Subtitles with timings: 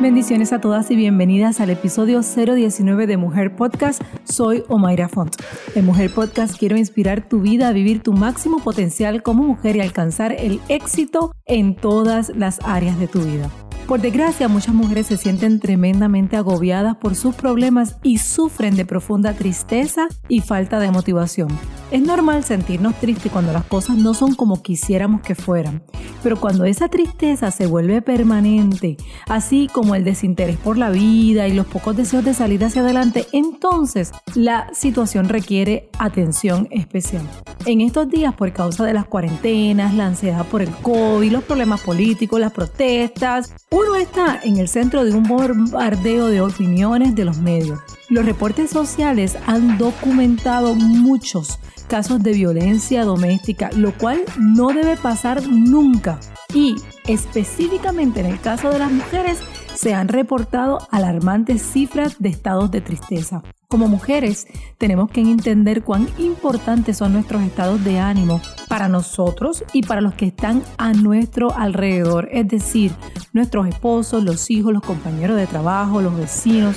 [0.00, 4.00] Bendiciones a todas y bienvenidas al episodio 019 de Mujer Podcast.
[4.22, 5.34] Soy Omaira Font.
[5.74, 9.80] En Mujer Podcast quiero inspirar tu vida a vivir tu máximo potencial como mujer y
[9.80, 13.50] alcanzar el éxito en todas las áreas de tu vida.
[13.88, 19.32] Por desgracia, muchas mujeres se sienten tremendamente agobiadas por sus problemas y sufren de profunda
[19.32, 21.48] tristeza y falta de motivación.
[21.90, 25.82] Es normal sentirnos tristes cuando las cosas no son como quisiéramos que fueran,
[26.22, 31.54] pero cuando esa tristeza se vuelve permanente, así como el desinterés por la vida y
[31.54, 37.22] los pocos deseos de salir hacia adelante, entonces la situación requiere atención especial.
[37.64, 41.80] En estos días, por causa de las cuarentenas, la ansiedad por el COVID, los problemas
[41.80, 47.38] políticos, las protestas, uno está en el centro de un bombardeo de opiniones de los
[47.38, 47.80] medios.
[48.10, 51.58] Los reportes sociales han documentado muchos
[51.88, 56.18] casos de violencia doméstica, lo cual no debe pasar nunca.
[56.54, 56.76] Y
[57.06, 59.38] específicamente en el caso de las mujeres,
[59.74, 63.42] se han reportado alarmantes cifras de estados de tristeza.
[63.70, 64.46] Como mujeres
[64.78, 70.14] tenemos que entender cuán importantes son nuestros estados de ánimo para nosotros y para los
[70.14, 72.92] que están a nuestro alrededor, es decir,
[73.34, 76.76] nuestros esposos, los hijos, los compañeros de trabajo, los vecinos.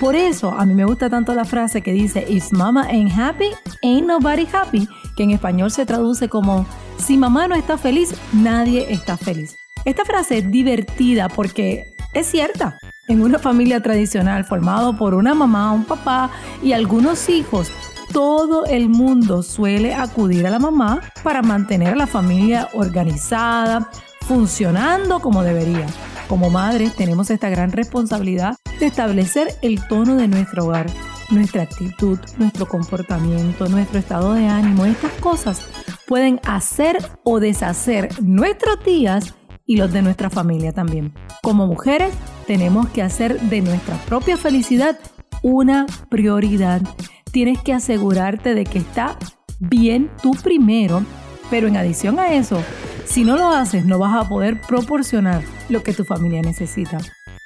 [0.00, 3.50] Por eso a mí me gusta tanto la frase que dice, If mama ain't happy,
[3.82, 4.88] ain't nobody happy,
[5.18, 6.64] que en español se traduce como,
[6.96, 9.56] si mamá no está feliz, nadie está feliz.
[9.84, 12.78] Esta frase es divertida porque es cierta
[13.10, 16.30] en una familia tradicional formado por una mamá, un papá
[16.62, 17.72] y algunos hijos,
[18.12, 25.42] todo el mundo suele acudir a la mamá para mantener la familia organizada, funcionando como
[25.42, 25.86] debería.
[26.28, 30.86] Como madres tenemos esta gran responsabilidad de establecer el tono de nuestro hogar,
[31.30, 34.86] nuestra actitud, nuestro comportamiento, nuestro estado de ánimo.
[34.86, 35.66] Estas cosas
[36.06, 39.34] pueden hacer o deshacer nuestros días
[39.70, 41.14] y los de nuestra familia también.
[41.44, 42.12] Como mujeres
[42.48, 44.98] tenemos que hacer de nuestra propia felicidad
[45.44, 46.82] una prioridad.
[47.30, 49.16] Tienes que asegurarte de que está
[49.60, 51.04] bien tú primero,
[51.50, 52.60] pero en adición a eso,
[53.04, 56.98] si no lo haces no vas a poder proporcionar lo que tu familia necesita.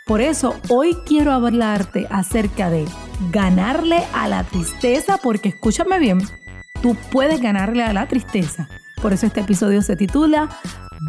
[0.06, 2.86] Por eso hoy quiero hablarte acerca de
[3.32, 6.22] ganarle a la tristeza, porque escúchame bien,
[6.80, 8.70] tú puedes ganarle a la tristeza.
[9.04, 10.48] Por eso este episodio se titula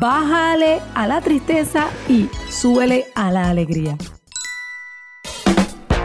[0.02, 3.96] Bájale a la tristeza y súbele a la alegría.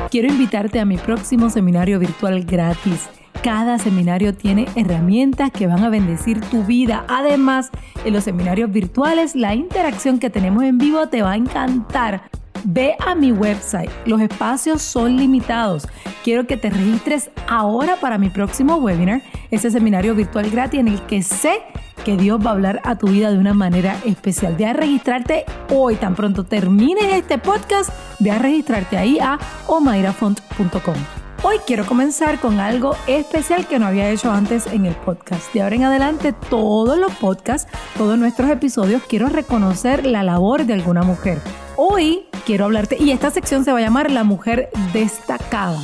[0.09, 3.09] Quiero invitarte a mi próximo seminario virtual gratis.
[3.43, 7.05] Cada seminario tiene herramientas que van a bendecir tu vida.
[7.09, 7.71] Además,
[8.05, 12.31] en los seminarios virtuales, la interacción que tenemos en vivo te va a encantar.
[12.65, 15.89] Ve a mi website, los espacios son limitados.
[16.25, 21.01] Quiero que te registres ahora para mi próximo webinar, ese seminario virtual gratis en el
[21.03, 21.63] que sé
[22.05, 24.57] que Dios va a hablar a tu vida de una manera especial.
[24.57, 31.20] Ve a registrarte hoy, tan pronto termines este podcast, ve a registrarte ahí a omairafont.com.
[31.43, 35.53] Hoy quiero comenzar con algo especial que no había hecho antes en el podcast.
[35.55, 40.75] De ahora en adelante, todos los podcasts, todos nuestros episodios, quiero reconocer la labor de
[40.75, 41.41] alguna mujer.
[41.77, 45.81] Hoy quiero hablarte, y esta sección se va a llamar La Mujer Destacada.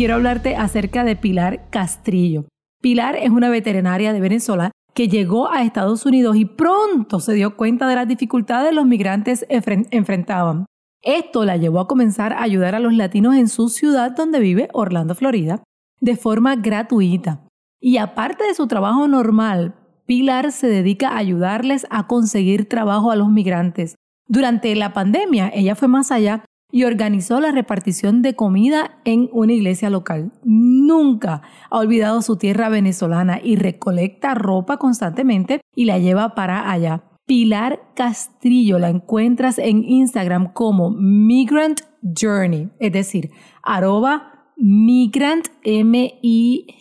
[0.00, 2.46] quiero hablarte acerca de Pilar Castrillo.
[2.80, 7.56] Pilar es una veterinaria de Venezuela que llegó a Estados Unidos y pronto se dio
[7.56, 10.66] cuenta de las dificultades que los migrantes enfrentaban.
[11.02, 14.68] Esto la llevó a comenzar a ayudar a los latinos en su ciudad donde vive,
[14.72, 15.62] Orlando, Florida,
[16.00, 17.46] de forma gratuita.
[17.80, 19.74] Y aparte de su trabajo normal,
[20.06, 23.94] Pilar se dedica a ayudarles a conseguir trabajo a los migrantes.
[24.26, 29.52] Durante la pandemia, ella fue más allá y organizó la repartición de comida en una
[29.52, 30.32] iglesia local.
[30.44, 37.04] Nunca ha olvidado su tierra venezolana y recolecta ropa constantemente y la lleva para allá.
[37.26, 43.30] Pilar Castrillo la encuentras en Instagram como Migrant Journey, es decir,
[43.62, 46.80] arroba migrant, M-I-G-R-A-N-T,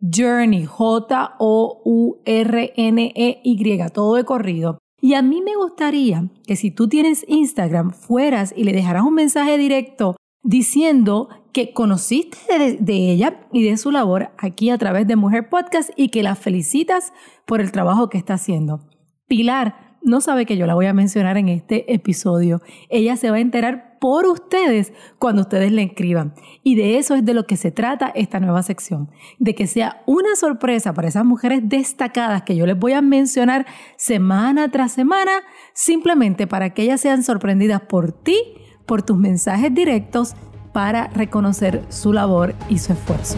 [0.00, 1.36] Journey, J-O-U-R-N-E-Y,
[3.92, 4.79] todo de corrido.
[5.00, 9.14] Y a mí me gustaría que si tú tienes Instagram, fueras y le dejaras un
[9.14, 12.38] mensaje directo diciendo que conociste
[12.78, 16.34] de, ella y de su labor aquí a través de Mujer Podcast y que la
[16.34, 17.12] felicitas
[17.46, 18.80] por el trabajo que está haciendo.
[19.26, 22.62] Pilar, no sabe que yo la voy a mencionar en este episodio.
[22.88, 26.34] Ella se va a enterar por ustedes cuando ustedes le escriban.
[26.62, 29.10] Y de eso es de lo que se trata esta nueva sección.
[29.38, 33.66] De que sea una sorpresa para esas mujeres destacadas que yo les voy a mencionar
[33.96, 35.32] semana tras semana,
[35.74, 38.38] simplemente para que ellas sean sorprendidas por ti,
[38.86, 40.34] por tus mensajes directos
[40.72, 43.36] para reconocer su labor y su esfuerzo.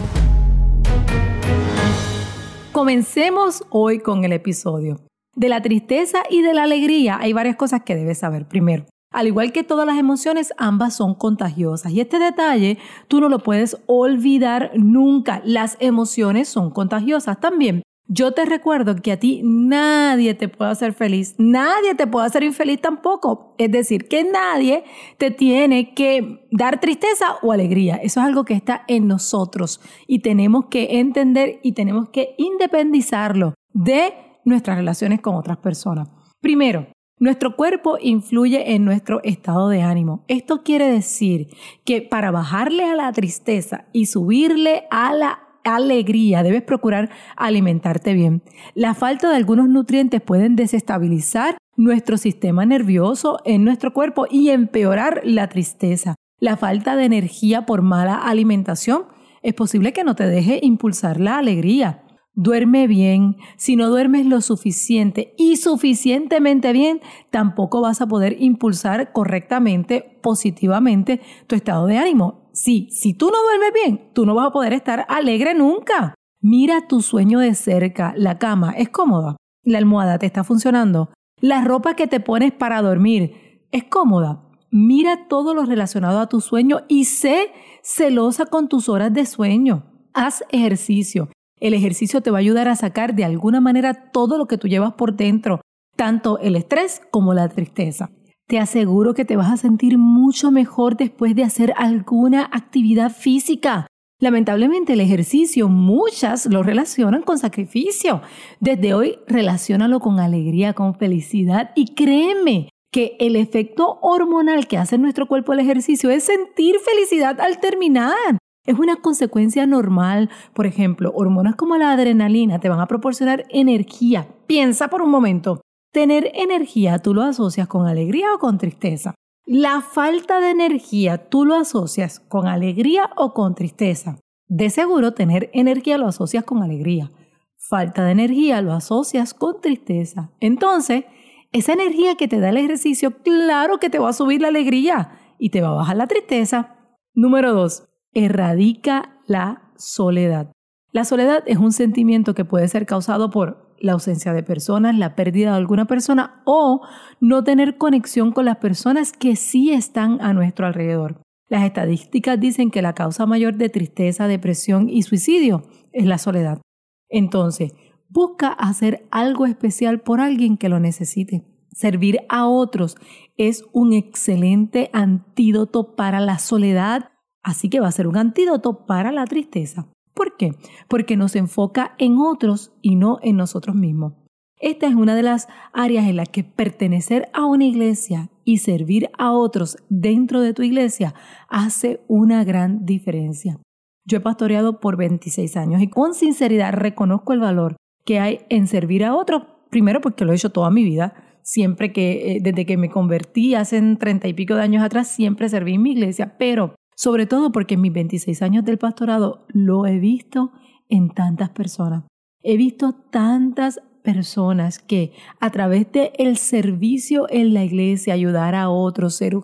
[2.73, 5.12] Comencemos hoy con el episodio.
[5.35, 8.47] De la tristeza y de la alegría hay varias cosas que debes saber.
[8.47, 11.93] Primero, al igual que todas las emociones, ambas son contagiosas.
[11.93, 15.43] Y este detalle tú no lo puedes olvidar nunca.
[15.45, 17.83] Las emociones son contagiosas también.
[18.09, 22.43] Yo te recuerdo que a ti nadie te puede hacer feliz, nadie te puede hacer
[22.43, 23.55] infeliz tampoco.
[23.59, 24.85] Es decir, que nadie
[25.17, 27.97] te tiene que dar tristeza o alegría.
[27.97, 33.55] Eso es algo que está en nosotros y tenemos que entender y tenemos que independizarlo
[33.73, 34.13] de
[34.45, 36.09] nuestras relaciones con otras personas.
[36.41, 40.25] Primero, nuestro cuerpo influye en nuestro estado de ánimo.
[40.27, 41.49] Esto quiere decir
[41.85, 48.43] que para bajarle a la tristeza y subirle a la alegría debes procurar alimentarte bien.
[48.75, 55.21] La falta de algunos nutrientes pueden desestabilizar nuestro sistema nervioso en nuestro cuerpo y empeorar
[55.25, 56.17] la tristeza.
[56.41, 59.05] La falta de energía por mala alimentación
[59.43, 62.03] es posible que no te deje impulsar la alegría.
[62.35, 63.37] Duerme bien.
[63.57, 67.01] Si no duermes lo suficiente y suficientemente bien,
[67.31, 72.49] tampoco vas a poder impulsar correctamente, positivamente tu estado de ánimo.
[72.55, 76.15] Sí, si tú no duermes bien, tú no vas a poder estar alegre nunca.
[76.41, 78.15] Mira tu sueño de cerca.
[78.17, 79.37] La cama es cómoda.
[79.63, 81.11] La almohada te está funcionando.
[81.41, 84.49] La ropa que te pones para dormir es cómoda.
[84.71, 87.53] Mira todo lo relacionado a tu sueño y sé
[87.83, 89.85] celosa con tus horas de sueño.
[90.15, 91.29] Haz ejercicio.
[91.63, 94.67] El ejercicio te va a ayudar a sacar de alguna manera todo lo que tú
[94.67, 95.61] llevas por dentro,
[95.95, 98.11] tanto el estrés como la tristeza.
[98.49, 103.87] Te aseguro que te vas a sentir mucho mejor después de hacer alguna actividad física.
[104.19, 108.23] Lamentablemente el ejercicio muchas lo relacionan con sacrificio.
[108.59, 114.97] Desde hoy relacionalo con alegría, con felicidad y créeme que el efecto hormonal que hace
[114.97, 118.39] en nuestro cuerpo el ejercicio es sentir felicidad al terminar.
[118.65, 120.31] Es una consecuencia normal.
[120.55, 124.29] Por ejemplo, hormonas como la adrenalina te van a proporcionar energía.
[124.47, 125.61] Piensa por un momento.
[125.93, 129.15] Tener energía tú lo asocias con alegría o con tristeza.
[129.45, 134.19] La falta de energía tú lo asocias con alegría o con tristeza.
[134.47, 137.11] De seguro tener energía lo asocias con alegría.
[137.57, 140.31] Falta de energía lo asocias con tristeza.
[140.41, 141.05] Entonces,
[141.53, 145.19] esa energía que te da el ejercicio, claro que te va a subir la alegría
[145.39, 146.77] y te va a bajar la tristeza.
[147.15, 150.53] Número dos, erradica la soledad.
[150.93, 155.17] La soledad es un sentimiento que puede ser causado por la ausencia de personas, la
[155.17, 156.83] pérdida de alguna persona o
[157.21, 161.21] no tener conexión con las personas que sí están a nuestro alrededor.
[161.49, 166.63] Las estadísticas dicen que la causa mayor de tristeza, depresión y suicidio es la soledad.
[167.09, 167.73] Entonces,
[168.09, 171.45] busca hacer algo especial por alguien que lo necesite.
[171.71, 172.97] Servir a otros
[173.37, 177.12] es un excelente antídoto para la soledad
[177.43, 179.89] Así que va a ser un antídoto para la tristeza.
[180.15, 180.55] ¿Por qué?
[180.89, 184.15] Porque nos enfoca en otros y no en nosotros mismos.
[184.61, 189.11] Esta es una de las áreas en las que pertenecer a una iglesia y servir
[189.19, 191.15] a otros dentro de tu iglesia
[191.49, 193.59] hace una gran diferencia.
[194.05, 198.69] Yo he pastoreado por 26 años y con sinceridad reconozco el valor que hay en
[198.69, 202.67] servir a otros, primero porque lo he hecho toda mi vida, siempre que, eh, desde
[202.67, 206.37] que me convertí hace treinta y pico de años atrás, siempre serví en mi iglesia,
[206.39, 210.53] pero sobre todo porque en mis 26 años del pastorado lo he visto
[210.89, 212.05] en tantas personas.
[212.45, 218.71] He visto tantas personas que a través del el servicio en la iglesia, ayudar a
[218.71, 219.35] otros, ser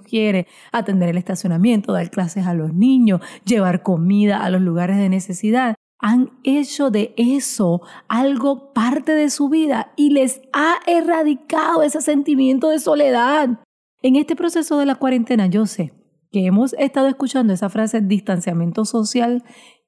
[0.71, 5.75] atender el estacionamiento, dar clases a los niños, llevar comida a los lugares de necesidad,
[5.99, 12.68] han hecho de eso algo parte de su vida y les ha erradicado ese sentimiento
[12.68, 13.59] de soledad.
[14.00, 15.98] En este proceso de la cuarentena yo sé
[16.30, 19.44] que hemos estado escuchando esa frase distanciamiento social,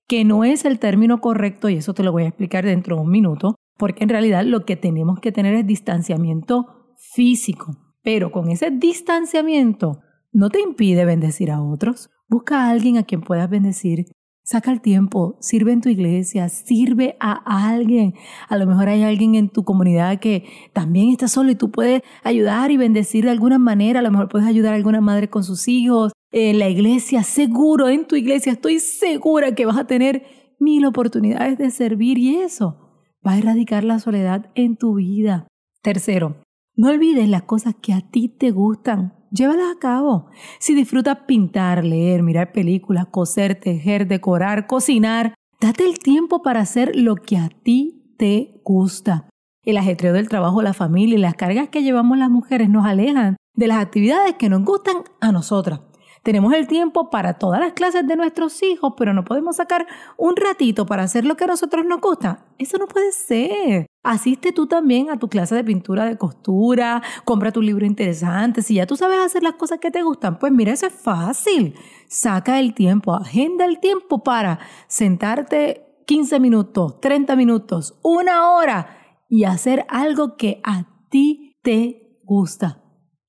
[0.07, 3.03] que no es el término correcto, y eso te lo voy a explicar dentro de
[3.03, 7.77] un minuto, porque en realidad lo que tenemos que tener es distanciamiento físico.
[8.03, 10.01] Pero con ese distanciamiento
[10.33, 12.11] no te impide bendecir a otros.
[12.29, 14.07] Busca a alguien a quien puedas bendecir
[14.51, 18.15] Saca el tiempo, sirve en tu iglesia, sirve a alguien.
[18.49, 22.03] A lo mejor hay alguien en tu comunidad que también está solo y tú puedes
[22.25, 24.01] ayudar y bendecir de alguna manera.
[24.01, 26.11] A lo mejor puedes ayudar a alguna madre con sus hijos.
[26.33, 30.25] En la iglesia, seguro, en tu iglesia, estoy segura que vas a tener
[30.59, 35.49] mil oportunidades de servir y eso va a erradicar la soledad en tu vida.
[35.83, 36.37] Tercero,
[36.77, 40.27] no olvides las cosas que a ti te gustan llévalas a cabo.
[40.59, 46.95] Si disfrutas pintar, leer, mirar películas, coser, tejer, decorar, cocinar, date el tiempo para hacer
[46.95, 49.29] lo que a ti te gusta.
[49.65, 53.37] El ajetreo del trabajo, la familia y las cargas que llevamos las mujeres nos alejan
[53.55, 55.81] de las actividades que nos gustan a nosotras.
[56.23, 59.87] Tenemos el tiempo para todas las clases de nuestros hijos, pero no podemos sacar
[60.19, 62.45] un ratito para hacer lo que a nosotros nos gusta.
[62.59, 63.87] Eso no puede ser.
[64.03, 68.61] Asiste tú también a tu clase de pintura de costura, compra tu libro interesante.
[68.63, 71.75] Si ya tú sabes hacer las cosas que te gustan, pues mira, eso es fácil.
[72.09, 74.59] Saca el tiempo, agenda el tiempo para
[74.89, 82.83] sentarte 15 minutos, 30 minutos, una hora y hacer algo que a ti te gusta.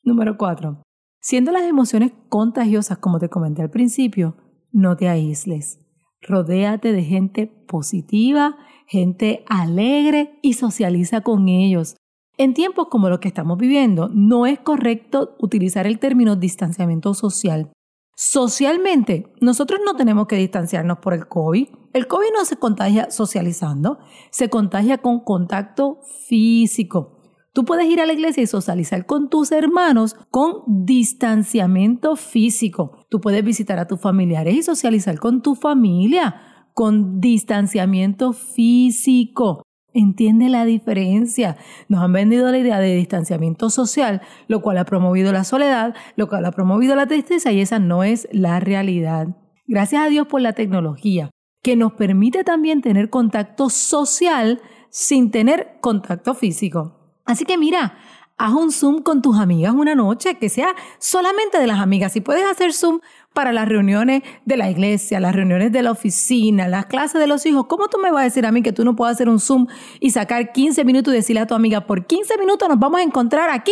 [0.04, 0.82] Número 4.
[1.24, 4.36] Siendo las emociones contagiosas, como te comenté al principio,
[4.72, 5.80] no te aísles.
[6.20, 11.96] Rodéate de gente positiva, gente alegre y socializa con ellos.
[12.38, 17.72] En tiempos como los que estamos viviendo, no es correcto utilizar el término distanciamiento social.
[18.16, 21.68] Socialmente, nosotros no tenemos que distanciarnos por el COVID.
[21.94, 24.00] El COVID no se contagia socializando,
[24.32, 27.21] se contagia con contacto físico.
[27.54, 33.06] Tú puedes ir a la iglesia y socializar con tus hermanos con distanciamiento físico.
[33.10, 39.64] Tú puedes visitar a tus familiares y socializar con tu familia con distanciamiento físico.
[39.94, 41.58] Entiende la diferencia.
[41.90, 46.30] Nos han vendido la idea de distanciamiento social, lo cual ha promovido la soledad, lo
[46.30, 49.28] cual ha promovido la tristeza y esa no es la realidad.
[49.68, 51.30] Gracias a Dios por la tecnología,
[51.62, 57.01] que nos permite también tener contacto social sin tener contacto físico.
[57.32, 57.98] Así que mira,
[58.38, 62.12] haz un Zoom con tus amigas una noche, que sea solamente de las amigas.
[62.12, 63.00] Si puedes hacer Zoom
[63.34, 67.46] para las reuniones de la iglesia, las reuniones de la oficina, las clases de los
[67.46, 69.40] hijos, ¿cómo tú me vas a decir a mí que tú no puedes hacer un
[69.40, 69.68] Zoom
[70.00, 73.04] y sacar 15 minutos y decirle a tu amiga, por 15 minutos nos vamos a
[73.04, 73.72] encontrar aquí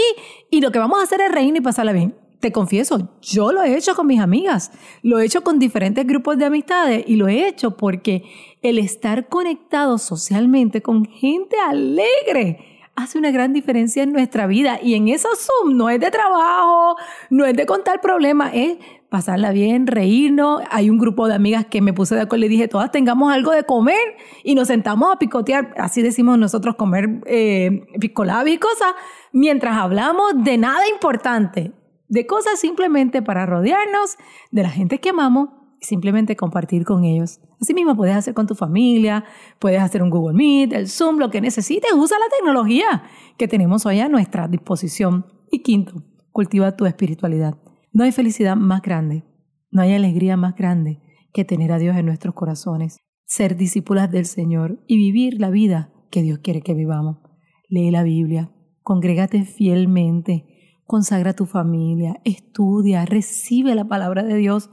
[0.50, 2.16] y lo que vamos a hacer es reír y pasarla bien?
[2.40, 6.38] Te confieso, yo lo he hecho con mis amigas, lo he hecho con diferentes grupos
[6.38, 8.24] de amistades y lo he hecho porque
[8.62, 12.69] el estar conectado socialmente con gente alegre,
[13.00, 14.80] hace una gran diferencia en nuestra vida.
[14.82, 16.96] Y en esos Zoom no es de trabajo,
[17.30, 18.78] no es de contar problemas, es
[19.10, 20.62] pasarla bien, reírnos.
[20.70, 23.52] Hay un grupo de amigas que me puse de acuerdo y dije, todas tengamos algo
[23.52, 28.94] de comer y nos sentamos a picotear, así decimos nosotros, comer eh, y cosas,
[29.32, 31.74] mientras hablamos de nada importante,
[32.08, 34.18] de cosas simplemente para rodearnos
[34.52, 35.50] de la gente que amamos
[35.82, 37.40] simplemente compartir con ellos.
[37.62, 39.24] Asimismo, puedes hacer con tu familia,
[39.60, 41.92] puedes hacer un Google Meet, el Zoom, lo que necesites.
[41.94, 43.04] Usa la tecnología
[43.38, 45.26] que tenemos hoy a nuestra disposición.
[45.52, 47.58] Y quinto, cultiva tu espiritualidad.
[47.92, 49.24] No hay felicidad más grande,
[49.72, 51.02] no hay alegría más grande
[51.34, 55.92] que tener a Dios en nuestros corazones, ser discípulas del Señor y vivir la vida
[56.12, 57.18] que Dios quiere que vivamos.
[57.68, 60.46] Lee la Biblia, congrégate fielmente,
[60.86, 64.70] consagra tu familia, estudia, recibe la palabra de Dios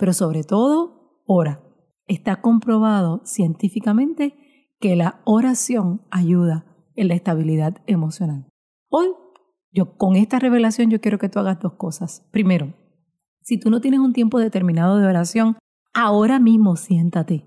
[0.00, 1.62] pero sobre todo, ora.
[2.06, 4.34] Está comprobado científicamente
[4.80, 6.64] que la oración ayuda
[6.96, 8.48] en la estabilidad emocional.
[8.88, 9.08] Hoy,
[9.72, 12.26] yo con esta revelación yo quiero que tú hagas dos cosas.
[12.32, 12.72] Primero,
[13.42, 15.58] si tú no tienes un tiempo determinado de oración,
[15.92, 17.44] ahora mismo siéntate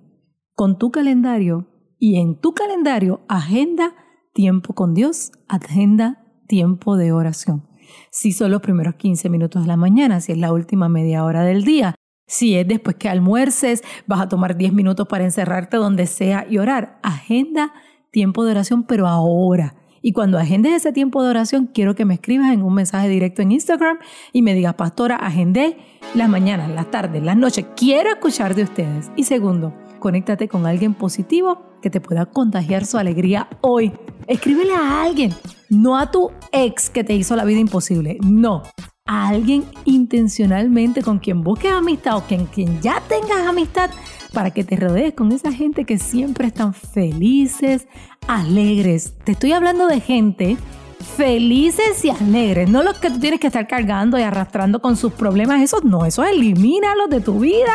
[0.53, 1.67] con tu calendario
[1.97, 3.95] y en tu calendario agenda
[4.31, 7.67] tiempo con Dios, agenda tiempo de oración.
[8.11, 11.43] Si son los primeros 15 minutos de la mañana, si es la última media hora
[11.43, 16.07] del día, si es después que almuerces, vas a tomar 10 minutos para encerrarte donde
[16.07, 16.99] sea y orar.
[17.03, 17.73] Agenda
[18.11, 19.75] tiempo de oración, pero ahora.
[20.01, 23.41] Y cuando agendes ese tiempo de oración, quiero que me escribas en un mensaje directo
[23.41, 23.99] en Instagram
[24.33, 25.77] y me digas, pastora, agendé
[26.13, 27.65] las mañanas, las tardes, las noches.
[27.75, 29.09] Quiero escuchar de ustedes.
[29.15, 33.93] Y segundo, conéctate con alguien positivo que te pueda contagiar su alegría hoy.
[34.27, 35.33] Escríbele a alguien,
[35.69, 38.17] no a tu ex que te hizo la vida imposible.
[38.21, 38.63] No,
[39.05, 43.89] alguien intencionalmente con quien busques amistad o con quien ya tengas amistad
[44.33, 47.87] para que te rodees con esa gente que siempre están felices,
[48.27, 49.13] alegres.
[49.23, 50.57] Te estoy hablando de gente
[51.17, 55.11] felices y alegres, no los que tú tienes que estar cargando y arrastrando con sus
[55.11, 57.73] problemas, esos no, esos elimínalos de tu vida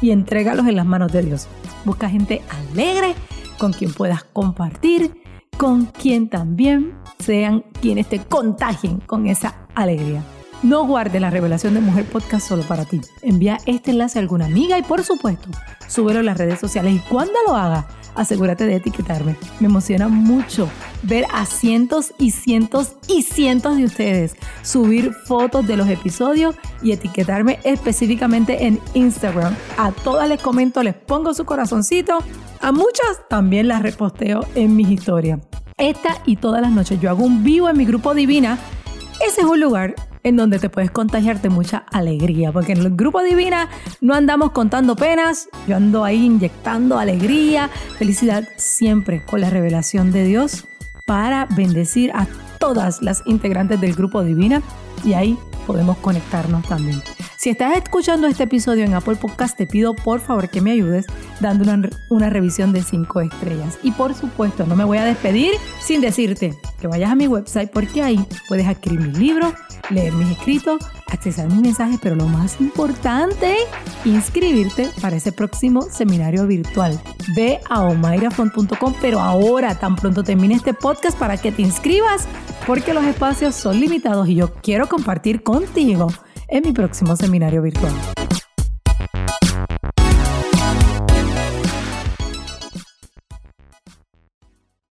[0.00, 1.48] y entrégalos en las manos de Dios.
[1.84, 3.14] Busca gente alegre
[3.58, 5.20] con quien puedas compartir,
[5.56, 10.22] con quien también sean quienes te contagien con esa alegría.
[10.62, 13.00] No guarde la revelación de Mujer Podcast solo para ti.
[13.22, 15.48] Envía este enlace a alguna amiga y por supuesto,
[15.86, 17.86] súbelo en las redes sociales y cuando lo haga,
[18.16, 19.36] asegúrate de etiquetarme.
[19.60, 20.68] Me emociona mucho
[21.04, 26.90] ver a cientos y cientos y cientos de ustedes subir fotos de los episodios y
[26.90, 29.54] etiquetarme específicamente en Instagram.
[29.76, 32.18] A todas les comento, les pongo su corazoncito.
[32.60, 35.38] A muchas también las reposteo en mis historias.
[35.76, 38.58] Esta y todas las noches yo hago un vivo en mi grupo Divina.
[39.24, 39.94] Ese es un lugar
[40.28, 43.68] en donde te puedes contagiarte mucha alegría, porque en el grupo Divina
[44.00, 50.24] no andamos contando penas, yo ando ahí inyectando alegría, felicidad siempre con la revelación de
[50.24, 50.66] Dios
[51.06, 52.26] para bendecir a
[52.58, 54.62] todas las integrantes del grupo Divina
[55.04, 57.02] y ahí podemos conectarnos también.
[57.36, 61.06] Si estás escuchando este episodio en Apple Podcast, te pido por favor que me ayudes
[61.40, 63.78] dando una, una revisión de 5 estrellas.
[63.82, 67.70] Y por supuesto, no me voy a despedir sin decirte que vayas a mi website
[67.70, 69.52] porque ahí puedes adquirir mi libro,
[69.90, 73.56] leer mis escritos, accesar mis mensajes, pero lo más importante,
[74.04, 76.98] inscribirte para ese próximo seminario virtual.
[77.34, 82.26] Ve a omairafont.com, pero ahora, tan pronto termine este podcast para que te inscribas,
[82.66, 86.08] porque los espacios son limitados y yo quiero compartir contigo
[86.48, 87.92] en mi próximo seminario virtual.